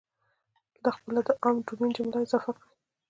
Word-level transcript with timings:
دلته 0.71 0.89
خپله 0.97 1.19
د 1.27 1.29
عام 1.43 1.57
ډومین 1.65 1.91
جمله 1.97 2.17
اضافه 2.25 2.51
کړئ. 2.57 2.69